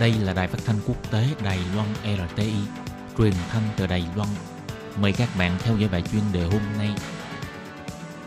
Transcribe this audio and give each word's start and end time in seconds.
Đây 0.00 0.12
là 0.22 0.32
đài 0.32 0.48
phát 0.48 0.58
thanh 0.64 0.76
quốc 0.86 1.10
tế 1.12 1.24
Đài 1.44 1.58
Loan 1.74 1.88
RTI, 2.04 2.52
truyền 3.18 3.32
thanh 3.48 3.62
từ 3.76 3.86
Đài 3.86 4.04
Loan. 4.16 4.28
Mời 5.00 5.12
các 5.12 5.28
bạn 5.38 5.56
theo 5.58 5.76
dõi 5.76 5.88
bài 5.92 6.02
chuyên 6.12 6.22
đề 6.32 6.42
hôm 6.42 6.60
nay. 6.78 6.90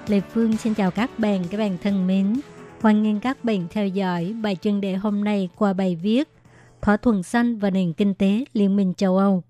Lê 0.08 0.22
Phương 0.34 0.58
xin 0.58 0.74
chào 0.74 0.92
các 0.92 1.20
bạn, 1.20 1.44
các 1.52 1.58
bạn 1.58 1.78
thân 1.84 2.08
mến. 2.08 2.40
Hoan 2.82 3.04
nghênh 3.04 3.20
các 3.20 3.44
bạn 3.44 3.68
theo 3.72 3.88
dõi 3.88 4.36
bài 4.42 4.56
chuyên 4.56 4.82
đề 4.82 4.96
hôm 4.96 5.24
nay 5.24 5.50
qua 5.56 5.74
bài 5.74 5.96
viết 5.96 6.30
Thỏa 6.82 6.98
thuận 6.98 7.24
xanh 7.24 7.58
và 7.58 7.70
nền 7.70 7.94
kinh 7.94 8.14
tế 8.14 8.46
Liên 8.54 8.76
minh 8.76 8.94
châu 8.94 9.18
Âu. 9.18 9.44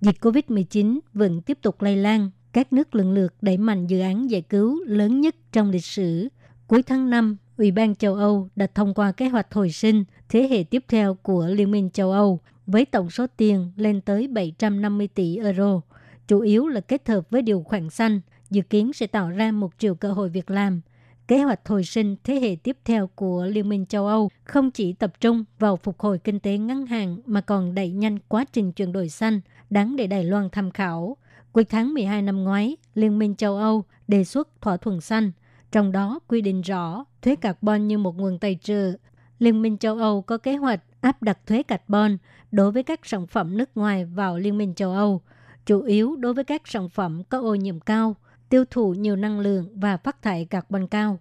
Dịch 0.00 0.16
COVID-19 0.20 0.98
vẫn 1.14 1.40
tiếp 1.40 1.58
tục 1.62 1.82
lây 1.82 1.96
lan, 1.96 2.30
các 2.52 2.72
nước 2.72 2.94
lần 2.94 3.12
lượt 3.12 3.34
đẩy 3.40 3.56
mạnh 3.56 3.86
dự 3.86 4.00
án 4.00 4.30
giải 4.30 4.42
cứu 4.42 4.84
lớn 4.84 5.20
nhất 5.20 5.36
trong 5.52 5.70
lịch 5.70 5.84
sử. 5.84 6.28
Cuối 6.66 6.82
tháng 6.82 7.10
5, 7.10 7.36
Ủy 7.58 7.70
ban 7.70 7.94
châu 7.94 8.14
Âu 8.14 8.48
đã 8.56 8.66
thông 8.74 8.94
qua 8.94 9.12
kế 9.12 9.28
hoạch 9.28 9.54
hồi 9.54 9.70
sinh 9.70 10.04
thế 10.28 10.48
hệ 10.48 10.64
tiếp 10.64 10.84
theo 10.88 11.14
của 11.14 11.46
Liên 11.46 11.70
minh 11.70 11.90
châu 11.90 12.12
Âu 12.12 12.40
với 12.66 12.84
tổng 12.84 13.10
số 13.10 13.26
tiền 13.36 13.72
lên 13.76 14.00
tới 14.00 14.28
750 14.28 15.08
tỷ 15.08 15.36
euro, 15.36 15.80
chủ 16.28 16.40
yếu 16.40 16.68
là 16.68 16.80
kết 16.80 17.08
hợp 17.08 17.30
với 17.30 17.42
điều 17.42 17.62
khoản 17.62 17.90
xanh, 17.90 18.20
dự 18.50 18.62
kiến 18.62 18.92
sẽ 18.92 19.06
tạo 19.06 19.30
ra 19.30 19.52
một 19.52 19.70
triệu 19.78 19.94
cơ 19.94 20.12
hội 20.12 20.28
việc 20.28 20.50
làm. 20.50 20.80
Kế 21.28 21.38
hoạch 21.42 21.68
hồi 21.68 21.84
sinh 21.84 22.16
thế 22.24 22.40
hệ 22.40 22.56
tiếp 22.62 22.76
theo 22.84 23.06
của 23.06 23.46
Liên 23.46 23.68
minh 23.68 23.86
châu 23.86 24.06
Âu 24.06 24.30
không 24.44 24.70
chỉ 24.70 24.92
tập 24.92 25.12
trung 25.20 25.44
vào 25.58 25.76
phục 25.76 26.00
hồi 26.00 26.18
kinh 26.18 26.40
tế 26.40 26.58
ngắn 26.58 26.86
hạn 26.86 27.18
mà 27.26 27.40
còn 27.40 27.74
đẩy 27.74 27.90
nhanh 27.90 28.18
quá 28.28 28.44
trình 28.52 28.72
chuyển 28.72 28.92
đổi 28.92 29.08
xanh, 29.08 29.40
đáng 29.70 29.96
để 29.96 30.06
Đài 30.06 30.24
Loan 30.24 30.48
tham 30.52 30.70
khảo. 30.70 31.16
Cuối 31.52 31.64
tháng 31.64 31.94
12 31.94 32.22
năm 32.22 32.44
ngoái, 32.44 32.76
Liên 32.94 33.18
minh 33.18 33.34
châu 33.34 33.56
Âu 33.56 33.84
đề 34.08 34.24
xuất 34.24 34.48
thỏa 34.60 34.76
thuận 34.76 35.00
xanh, 35.00 35.32
trong 35.72 35.92
đó 35.92 36.20
quy 36.28 36.40
định 36.40 36.60
rõ 36.60 37.04
thuế 37.22 37.36
carbon 37.36 37.88
như 37.88 37.98
một 37.98 38.18
nguồn 38.18 38.38
tài 38.38 38.58
trợ. 38.62 38.92
Liên 39.38 39.62
minh 39.62 39.78
châu 39.78 39.96
Âu 39.96 40.22
có 40.22 40.38
kế 40.38 40.56
hoạch 40.56 40.80
áp 41.00 41.22
đặt 41.22 41.46
thuế 41.46 41.62
carbon 41.62 42.16
đối 42.50 42.72
với 42.72 42.82
các 42.82 43.00
sản 43.02 43.26
phẩm 43.26 43.56
nước 43.56 43.70
ngoài 43.74 44.04
vào 44.04 44.38
Liên 44.38 44.58
minh 44.58 44.74
châu 44.74 44.92
Âu, 44.92 45.20
chủ 45.66 45.82
yếu 45.82 46.16
đối 46.16 46.34
với 46.34 46.44
các 46.44 46.62
sản 46.64 46.88
phẩm 46.88 47.22
có 47.24 47.40
ô 47.40 47.54
nhiễm 47.54 47.80
cao, 47.80 48.16
tiêu 48.48 48.64
thụ 48.70 48.94
nhiều 48.94 49.16
năng 49.16 49.40
lượng 49.40 49.68
và 49.74 49.96
phát 49.96 50.22
thải 50.22 50.44
carbon 50.44 50.86
cao. 50.86 51.18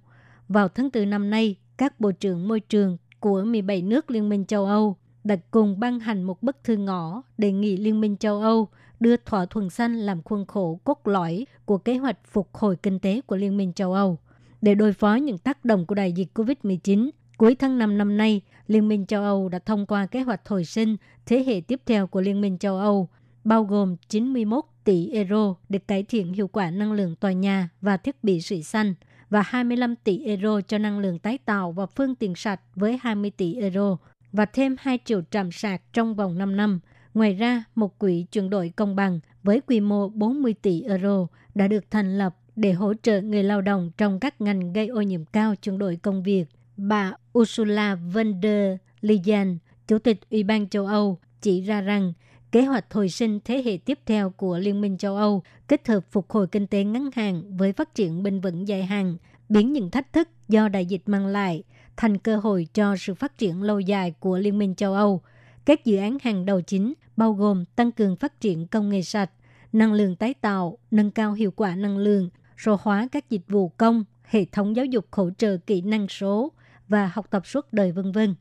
Vào 0.48 0.68
tháng 0.68 0.90
4 0.94 1.10
năm 1.10 1.30
nay, 1.30 1.56
các 1.78 2.00
bộ 2.00 2.12
trưởng 2.12 2.48
môi 2.48 2.60
trường 2.60 2.98
của 3.20 3.44
17 3.44 3.82
nước 3.82 4.12
Liên 4.12 4.30
minh 4.30 4.46
châu 4.46 4.66
Âu 4.66 4.96
đã 5.24 5.36
cùng 5.52 5.80
ban 5.80 6.00
hành 6.00 6.24
một 6.24 6.44
bức 6.44 6.64
thư 6.64 6.78
ngõ 6.78 7.22
đề 7.38 7.52
nghị 7.52 7.78
Liên 7.78 8.02
minh 8.02 8.18
châu 8.18 8.42
Âu 8.42 8.68
đưa 9.00 9.18
thỏa 9.18 9.46
thuận 9.46 9.70
xanh 9.70 10.00
làm 10.00 10.22
khuôn 10.24 10.46
khổ 10.46 10.80
cốt 10.84 11.08
lõi 11.08 11.46
của 11.66 11.78
kế 11.78 11.98
hoạch 11.98 12.18
phục 12.26 12.56
hồi 12.56 12.76
kinh 12.76 13.00
tế 13.00 13.22
của 13.22 13.36
Liên 13.36 13.58
minh 13.58 13.74
châu 13.74 13.94
Âu. 13.94 14.18
Để 14.62 14.76
đối 14.76 14.94
phó 14.94 15.16
những 15.16 15.38
tác 15.38 15.66
động 15.66 15.86
của 15.86 15.96
đại 15.96 16.12
dịch 16.12 16.28
COVID-19, 16.34 17.10
cuối 17.38 17.56
tháng 17.56 17.78
5 17.78 17.98
năm 17.98 18.18
nay, 18.18 18.42
Liên 18.68 18.88
minh 18.88 19.06
châu 19.06 19.24
Âu 19.24 19.50
đã 19.50 19.60
thông 19.60 19.86
qua 19.86 20.06
kế 20.06 20.22
hoạch 20.22 20.48
hồi 20.48 20.66
sinh 20.66 20.98
thế 21.26 21.44
hệ 21.48 21.62
tiếp 21.62 21.82
theo 21.86 22.08
của 22.08 22.22
Liên 22.22 22.42
minh 22.42 22.58
châu 22.58 22.78
Âu, 22.78 23.10
bao 23.44 23.64
gồm 23.64 23.96
91 24.10 24.66
tỷ 24.84 25.10
euro 25.10 25.56
để 25.70 25.80
cải 25.80 26.04
thiện 26.04 26.34
hiệu 26.34 26.48
quả 26.48 26.72
năng 26.72 26.94
lượng 26.94 27.16
tòa 27.16 27.32
nhà 27.32 27.70
và 27.82 27.98
thiết 27.98 28.24
bị 28.24 28.42
sưởi 28.42 28.64
xanh 28.64 28.94
và 29.30 29.42
25 29.42 29.96
tỷ 29.96 30.26
euro 30.26 30.62
cho 30.62 30.78
năng 30.78 31.00
lượng 31.00 31.20
tái 31.20 31.38
tạo 31.38 31.72
và 31.72 31.86
phương 31.86 32.16
tiện 32.16 32.36
sạch 32.36 32.62
với 32.76 33.00
20 33.02 33.32
tỷ 33.38 33.56
euro 33.56 33.98
và 34.32 34.46
thêm 34.46 34.76
2 34.80 35.00
triệu 35.06 35.22
trạm 35.32 35.52
sạc 35.52 35.82
trong 35.94 36.16
vòng 36.16 36.38
5 36.38 36.58
năm. 36.58 36.80
Ngoài 37.14 37.34
ra, 37.34 37.64
một 37.76 38.00
quỹ 38.00 38.26
chuyển 38.32 38.50
đổi 38.50 38.74
công 38.76 38.96
bằng 38.96 39.20
với 39.44 39.62
quy 39.62 39.80
mô 39.80 40.10
40 40.10 40.54
tỷ 40.54 40.82
euro 40.82 41.28
đã 41.56 41.68
được 41.68 41.92
thành 41.92 42.18
lập 42.18 42.36
để 42.56 42.72
hỗ 42.72 42.94
trợ 43.02 43.22
người 43.22 43.44
lao 43.44 43.62
động 43.62 43.92
trong 43.98 44.20
các 44.20 44.42
ngành 44.42 44.74
gây 44.74 44.88
ô 44.88 45.02
nhiễm 45.02 45.26
cao 45.26 45.56
chuyển 45.56 45.78
đổi 45.78 45.96
công 45.96 46.24
việc. 46.24 46.46
Bà 46.78 47.14
Ursula 47.38 47.96
von 47.96 48.42
der 48.44 48.78
Leyen, 49.02 49.58
Chủ 49.88 50.00
tịch 50.00 50.20
Ủy 50.30 50.44
ban 50.44 50.70
châu 50.70 50.86
Âu, 50.86 51.20
chỉ 51.42 51.62
ra 51.62 51.82
rằng 51.82 52.14
kế 52.52 52.62
hoạch 52.62 52.94
hồi 52.94 53.10
sinh 53.10 53.40
thế 53.46 53.62
hệ 53.66 53.78
tiếp 53.78 54.00
theo 54.06 54.30
của 54.30 54.58
Liên 54.58 54.82
minh 54.82 54.98
châu 54.98 55.16
Âu 55.16 55.44
kết 55.68 55.88
hợp 55.88 56.06
phục 56.12 56.32
hồi 56.32 56.48
kinh 56.48 56.68
tế 56.68 56.84
ngắn 56.84 57.10
hạn 57.16 57.58
với 57.58 57.74
phát 57.74 57.96
triển 57.96 58.24
bền 58.24 58.40
vững 58.40 58.68
dài 58.68 58.84
hạn, 58.84 59.18
biến 59.50 59.74
những 59.74 59.92
thách 59.92 60.14
thức 60.14 60.30
do 60.48 60.68
đại 60.68 60.86
dịch 60.86 61.02
mang 61.06 61.28
lại 61.28 61.64
thành 61.98 62.18
cơ 62.18 62.38
hội 62.38 62.68
cho 62.74 62.96
sự 63.00 63.16
phát 63.16 63.38
triển 63.38 63.64
lâu 63.64 63.80
dài 63.80 64.14
của 64.20 64.38
Liên 64.38 64.58
minh 64.58 64.76
châu 64.76 64.94
Âu. 64.94 65.22
Các 65.66 65.86
dự 65.86 65.98
án 65.98 66.18
hàng 66.24 66.46
đầu 66.46 66.62
chính 66.62 66.94
bao 67.18 67.34
gồm 67.34 67.66
tăng 67.76 67.92
cường 67.92 68.16
phát 68.16 68.40
triển 68.42 68.68
công 68.68 68.90
nghệ 68.90 69.02
sạch, 69.02 69.32
năng 69.74 69.94
lượng 69.94 70.16
tái 70.16 70.34
tạo, 70.34 70.78
nâng 70.92 71.12
cao 71.12 71.34
hiệu 71.34 71.52
quả 71.52 71.76
năng 71.76 71.98
lượng, 71.98 72.30
số 72.64 72.78
hóa 72.82 73.08
các 73.12 73.30
dịch 73.30 73.42
vụ 73.48 73.70
công, 73.70 74.04
hệ 74.24 74.46
thống 74.46 74.76
giáo 74.76 74.86
dục 74.86 75.06
hỗ 75.12 75.30
trợ 75.38 75.58
kỹ 75.58 75.82
năng 75.82 76.08
số 76.08 76.52
và 76.88 77.12
học 77.14 77.28
tập 77.30 77.48
suốt 77.48 77.74
đời 77.74 77.92
vân 77.92 78.12
vân. 78.12 78.36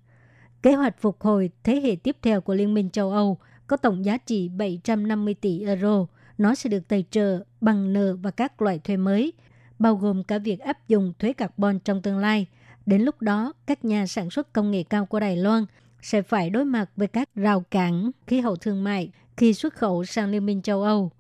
Kế 0.62 0.75
hoạch 0.75 1.00
phục 1.00 1.20
hồi 1.20 1.50
thế 1.64 1.81
hệ 1.81 1.97
tiếp 1.97 2.16
theo 2.22 2.41
của 2.41 2.54
Liên 2.54 2.75
minh 2.75 2.91
châu 2.91 3.10
Âu 3.10 3.38
có 3.66 3.76
tổng 3.76 4.04
giá 4.04 4.16
trị 4.16 4.48
750 4.48 5.34
tỷ 5.34 5.64
euro. 5.64 6.06
Nó 6.38 6.54
sẽ 6.54 6.70
được 6.70 6.88
tài 6.88 7.04
trợ 7.10 7.44
bằng 7.60 7.92
nợ 7.92 8.16
và 8.22 8.31
các 8.31 8.62
loại 8.62 8.78
thuế 8.78 8.97
mới, 8.97 9.32
bao 9.78 9.97
gồm 9.97 10.25
cả 10.25 10.38
việc 10.38 10.60
áp 10.60 10.88
dụng 10.88 11.12
thuế 11.19 11.32
carbon 11.32 11.78
trong 11.78 12.02
tương 12.02 12.19
lai. 12.19 12.47
Đến 12.87 13.02
lúc 13.02 13.22
đó, 13.22 13.52
các 13.66 13.84
nhà 13.84 14.06
sản 14.06 14.31
xuất 14.31 14.52
công 14.52 14.70
nghệ 14.70 14.82
cao 14.82 15.06
của 15.06 15.20
Đài 15.20 15.37
Loan 15.37 15.64
sẽ 16.02 16.22
phải 16.22 16.50
đối 16.50 16.64
mặt 16.64 16.91
với 16.97 17.08
các 17.08 17.28
rào 17.34 17.60
cản 17.70 18.10
khí 18.26 18.41
hậu 18.41 18.56
thương 18.56 18.84
mại 18.84 19.10
khi 19.37 19.54
xuất 19.54 19.75
khẩu 19.75 20.04
sang 20.04 20.31
Liên 20.31 20.47
minh 20.47 20.62
châu 20.62 20.82
Âu. 20.82 21.10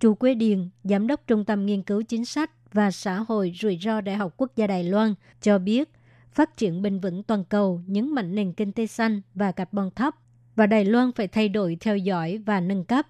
Chu 0.00 0.14
Quế 0.14 0.34
Điền, 0.34 0.68
Giám 0.84 1.06
đốc 1.06 1.26
Trung 1.26 1.44
tâm 1.44 1.66
Nghiên 1.66 1.82
cứu 1.82 2.02
Chính 2.02 2.24
sách 2.24 2.50
và 2.72 2.90
Xã 2.90 3.18
hội 3.18 3.52
Rủi 3.60 3.78
ro 3.82 4.00
Đại 4.00 4.16
học 4.16 4.34
Quốc 4.36 4.56
gia 4.56 4.66
Đài 4.66 4.84
Loan 4.84 5.14
cho 5.42 5.58
biết, 5.58 5.90
phát 6.32 6.56
triển 6.56 6.82
bền 6.82 7.00
vững 7.00 7.22
toàn 7.22 7.44
cầu 7.44 7.80
nhấn 7.86 8.14
mạnh 8.14 8.34
nền 8.34 8.52
kinh 8.52 8.72
tế 8.72 8.86
xanh 8.86 9.20
và 9.34 9.52
carbon 9.52 9.90
thấp 9.90 10.14
và 10.56 10.66
Đài 10.66 10.84
Loan 10.84 11.12
phải 11.12 11.28
thay 11.28 11.48
đổi 11.48 11.76
theo 11.80 11.96
dõi 11.96 12.38
và 12.46 12.60
nâng 12.60 12.84
cấp. 12.84 13.06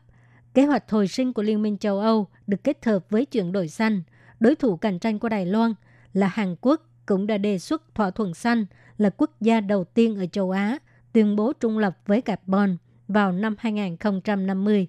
Kế 0.54 0.66
hoạch 0.66 0.90
hồi 0.90 1.08
sinh 1.08 1.32
của 1.32 1.42
Liên 1.42 1.62
minh 1.62 1.78
châu 1.78 1.98
Âu 1.98 2.26
được 2.46 2.64
kết 2.64 2.84
hợp 2.84 3.10
với 3.10 3.26
chuyển 3.26 3.52
đổi 3.52 3.68
xanh. 3.68 4.02
Đối 4.40 4.56
thủ 4.56 4.76
cạnh 4.76 4.98
tranh 4.98 5.18
của 5.18 5.28
Đài 5.28 5.46
Loan 5.46 5.74
là 6.12 6.26
Hàn 6.26 6.56
Quốc 6.60 6.82
cũng 7.06 7.26
đã 7.26 7.38
đề 7.38 7.58
xuất 7.58 7.94
thỏa 7.94 8.10
thuận 8.10 8.34
xanh 8.34 8.66
là 8.98 9.10
quốc 9.16 9.40
gia 9.40 9.60
đầu 9.60 9.84
tiên 9.84 10.18
ở 10.18 10.26
châu 10.26 10.50
Á 10.50 10.78
tuyên 11.12 11.36
bố 11.36 11.52
trung 11.52 11.78
lập 11.78 11.98
với 12.06 12.20
carbon 12.20 12.76
vào 13.08 13.32
năm 13.32 13.54
2050. 13.58 14.88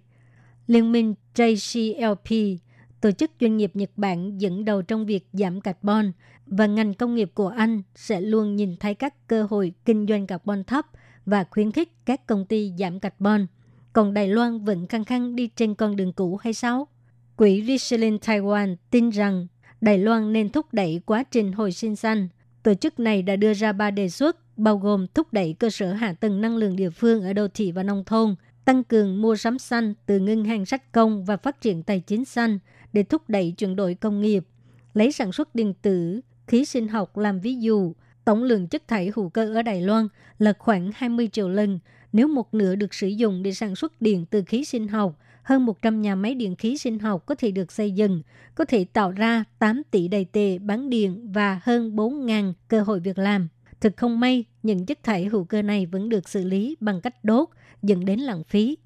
Liên 0.72 0.92
minh 0.92 1.14
JCLP, 1.36 2.58
tổ 3.02 3.12
chức 3.12 3.32
doanh 3.42 3.58
nghiệp 3.58 3.72
Nhật 3.74 3.90
Bản 3.96 4.38
dẫn 4.38 4.66
đầu 4.66 4.82
trong 4.82 5.06
việc 5.06 5.28
giảm 5.34 5.62
carbon 5.62 6.12
và 6.46 6.66
ngành 6.66 6.94
công 6.94 7.16
nghiệp 7.16 7.32
của 7.34 7.48
Anh 7.48 7.82
sẽ 7.96 8.22
luôn 8.22 8.56
nhìn 8.56 8.76
thấy 8.80 8.94
các 8.94 9.28
cơ 9.28 9.48
hội 9.50 9.74
kinh 9.86 10.06
doanh 10.08 10.28
carbon 10.28 10.64
thấp 10.64 10.86
và 11.26 11.44
khuyến 11.52 11.72
khích 11.72 11.90
các 12.06 12.28
công 12.28 12.46
ty 12.46 12.74
giảm 12.78 13.00
carbon. 13.00 13.48
Còn 13.94 14.14
Đài 14.14 14.28
Loan 14.28 14.64
vẫn 14.64 14.88
khăng 14.88 15.06
khăng 15.06 15.36
đi 15.36 15.48
trên 15.48 15.76
con 15.76 15.96
đường 15.96 16.14
cũ 16.14 16.38
hay 16.38 16.54
sao? 16.54 16.88
Quỹ 17.36 17.64
Richelin 17.68 18.18
Taiwan 18.18 18.76
tin 18.92 19.10
rằng 19.10 19.48
Đài 19.82 19.98
Loan 19.98 20.34
nên 20.34 20.50
thúc 20.50 20.66
đẩy 20.72 21.02
quá 21.06 21.24
trình 21.24 21.52
hồi 21.52 21.72
sinh 21.72 21.96
xanh. 21.96 22.28
Tổ 22.64 22.74
chức 22.74 23.00
này 23.00 23.22
đã 23.22 23.36
đưa 23.36 23.54
ra 23.54 23.74
ba 23.74 23.92
đề 23.92 24.10
xuất, 24.10 24.58
bao 24.58 24.78
gồm 24.78 25.08
thúc 25.08 25.34
đẩy 25.34 25.56
cơ 25.60 25.70
sở 25.70 25.94
hạ 25.94 26.14
tầng 26.14 26.42
năng 26.42 26.58
lượng 26.58 26.76
địa 26.76 26.90
phương 26.90 27.24
ở 27.24 27.34
đô 27.34 27.48
thị 27.48 27.72
và 27.72 27.84
nông 27.84 28.04
thôn, 28.04 28.36
tăng 28.72 28.84
cường 28.84 29.22
mua 29.22 29.36
sắm 29.36 29.60
xanh 29.60 29.94
từ 30.06 30.20
ngân 30.20 30.46
hàng 30.46 30.66
sách 30.66 30.92
công 30.92 31.26
và 31.26 31.38
phát 31.38 31.62
triển 31.62 31.84
tài 31.84 32.00
chính 32.00 32.26
xanh 32.26 32.60
để 32.94 33.04
thúc 33.04 33.22
đẩy 33.28 33.52
chuyển 33.58 33.76
đổi 33.76 33.94
công 33.94 34.22
nghiệp, 34.22 34.46
lấy 34.94 35.12
sản 35.12 35.32
xuất 35.32 35.56
điện 35.56 35.74
tử, 35.82 36.22
khí 36.48 36.66
sinh 36.66 36.88
học 36.88 37.18
làm 37.18 37.40
ví 37.40 37.56
dụ. 37.56 37.94
Tổng 38.26 38.44
lượng 38.44 38.68
chất 38.68 38.88
thải 38.88 39.12
hữu 39.16 39.30
cơ 39.30 39.54
ở 39.56 39.62
Đài 39.62 39.82
Loan 39.82 40.08
là 40.40 40.54
khoảng 40.60 40.92
20 40.96 41.30
triệu 41.32 41.50
lần. 41.50 41.80
Nếu 42.14 42.28
một 42.28 42.54
nửa 42.54 42.76
được 42.76 42.94
sử 42.94 43.08
dụng 43.08 43.44
để 43.44 43.54
sản 43.54 43.76
xuất 43.76 44.02
điện 44.02 44.26
từ 44.30 44.44
khí 44.48 44.66
sinh 44.66 44.88
học, 44.88 45.20
hơn 45.44 45.66
100 45.66 46.02
nhà 46.02 46.16
máy 46.16 46.36
điện 46.36 46.56
khí 46.56 46.78
sinh 46.78 47.00
học 47.00 47.26
có 47.26 47.36
thể 47.36 47.52
được 47.52 47.72
xây 47.72 47.92
dựng, 47.92 48.22
có 48.56 48.66
thể 48.66 48.86
tạo 48.94 49.12
ra 49.12 49.44
8 49.60 49.82
tỷ 49.92 50.08
đầy 50.08 50.26
tệ 50.26 50.58
bán 50.58 50.90
điện 50.90 51.32
và 51.32 51.60
hơn 51.64 51.96
4.000 51.96 52.54
cơ 52.68 52.82
hội 52.82 53.00
việc 53.00 53.18
làm. 53.18 53.48
Thực 53.82 53.98
không 53.98 54.20
may, 54.20 54.46
những 54.64 54.86
chất 54.86 55.04
thải 55.04 55.26
hữu 55.26 55.44
cơ 55.44 55.62
này 55.62 55.86
vẫn 55.86 56.10
được 56.10 56.30
xử 56.30 56.44
lý 56.44 56.76
bằng 56.80 57.02
cách 57.02 57.24
đốt, 57.24 57.50
dẫn 57.84 58.06
đến 58.06 58.20
lãng 58.20 58.44
phí. 58.44 58.78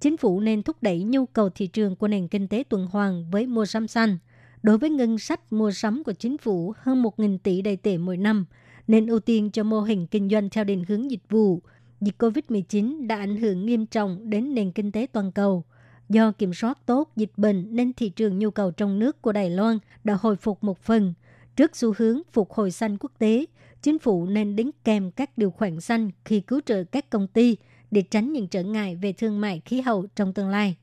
Chính 0.00 0.16
phủ 0.16 0.40
nên 0.40 0.62
thúc 0.62 0.76
đẩy 0.80 1.02
nhu 1.04 1.26
cầu 1.26 1.50
thị 1.50 1.66
trường 1.66 1.96
của 1.96 2.08
nền 2.08 2.28
kinh 2.28 2.48
tế 2.48 2.64
tuần 2.68 2.86
hoàn 2.86 3.30
với 3.30 3.46
mua 3.46 3.66
sắm 3.66 3.88
xanh. 3.88 4.18
Đối 4.62 4.78
với 4.78 4.90
ngân 4.90 5.18
sách 5.18 5.52
mua 5.52 5.70
sắm 5.70 6.04
của 6.04 6.12
chính 6.12 6.38
phủ 6.38 6.74
hơn 6.78 7.02
1.000 7.02 7.38
tỷ 7.38 7.62
đầy 7.62 7.76
tệ 7.76 7.98
mỗi 7.98 8.16
năm, 8.16 8.46
nên 8.86 9.06
ưu 9.06 9.20
tiên 9.20 9.50
cho 9.50 9.62
mô 9.62 9.80
hình 9.80 10.06
kinh 10.06 10.28
doanh 10.28 10.50
theo 10.50 10.64
định 10.64 10.84
hướng 10.88 11.10
dịch 11.10 11.22
vụ. 11.28 11.62
Dịch 12.00 12.14
COVID-19 12.18 13.06
đã 13.06 13.16
ảnh 13.16 13.36
hưởng 13.36 13.66
nghiêm 13.66 13.86
trọng 13.86 14.30
đến 14.30 14.54
nền 14.54 14.72
kinh 14.72 14.92
tế 14.92 15.06
toàn 15.12 15.32
cầu. 15.32 15.64
Do 16.08 16.32
kiểm 16.32 16.54
soát 16.54 16.78
tốt 16.86 17.10
dịch 17.16 17.32
bệnh 17.36 17.76
nên 17.76 17.92
thị 17.92 18.08
trường 18.08 18.38
nhu 18.38 18.50
cầu 18.50 18.70
trong 18.70 18.98
nước 18.98 19.22
của 19.22 19.32
Đài 19.32 19.50
Loan 19.50 19.78
đã 20.04 20.18
hồi 20.20 20.36
phục 20.36 20.64
một 20.64 20.78
phần. 20.82 21.14
Trước 21.56 21.76
xu 21.76 21.94
hướng 21.98 22.22
phục 22.32 22.52
hồi 22.52 22.70
xanh 22.70 22.96
quốc 23.00 23.12
tế, 23.18 23.46
chính 23.82 23.98
phủ 23.98 24.26
nên 24.26 24.56
đính 24.56 24.70
kèm 24.84 25.10
các 25.10 25.38
điều 25.38 25.50
khoản 25.50 25.80
xanh 25.80 26.10
khi 26.24 26.40
cứu 26.40 26.60
trợ 26.66 26.84
các 26.84 27.10
công 27.10 27.26
ty 27.26 27.56
để 27.90 28.02
tránh 28.02 28.32
những 28.32 28.48
trở 28.48 28.62
ngại 28.62 28.96
về 28.96 29.12
thương 29.12 29.40
mại 29.40 29.62
khí 29.64 29.80
hậu 29.80 30.06
trong 30.16 30.32
tương 30.32 30.48
lai. 30.48 30.76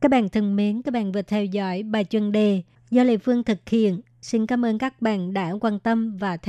Các 0.00 0.10
bạn 0.10 0.28
thân 0.28 0.56
mến, 0.56 0.82
các 0.82 0.94
bạn 0.94 1.12
vừa 1.12 1.22
theo 1.22 1.44
dõi 1.44 1.82
bài 1.82 2.04
chuyên 2.04 2.32
đề 2.32 2.62
do 2.90 3.04
Lê 3.04 3.16
Phương 3.16 3.44
thực 3.44 3.68
hiện. 3.68 4.00
Xin 4.22 4.46
cảm 4.46 4.64
ơn 4.64 4.78
các 4.78 5.02
bạn 5.02 5.32
đã 5.32 5.52
quan 5.60 5.78
tâm 5.78 6.16
và 6.16 6.36
theo 6.36 6.40